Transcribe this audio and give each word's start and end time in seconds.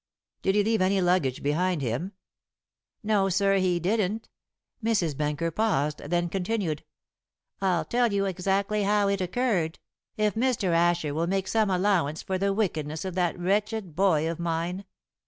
"Did 0.41 0.55
he 0.55 0.63
leave 0.63 0.81
any 0.81 0.99
luggage 0.99 1.43
behind 1.43 1.83
him?" 1.83 2.13
"No, 3.03 3.29
sir, 3.29 3.57
he 3.59 3.79
didn't." 3.79 4.29
Mrs. 4.83 5.15
Benker 5.15 5.51
paused, 5.51 5.99
then 5.99 6.27
continued, 6.27 6.83
"I'll 7.61 7.85
tell 7.85 8.11
you 8.11 8.25
exactly 8.25 8.81
how 8.81 9.09
it 9.09 9.21
occurred, 9.21 9.77
if 10.17 10.33
Mr. 10.33 10.69
Asher 10.73 11.13
will 11.13 11.27
make 11.27 11.47
some 11.47 11.69
allowance 11.69 12.23
for 12.23 12.39
the 12.39 12.51
wickedness 12.51 13.05
of 13.05 13.13
that 13.13 13.37
wretched 13.37 13.95
boy 13.95 14.27
of 14.27 14.39
mine." 14.39 14.85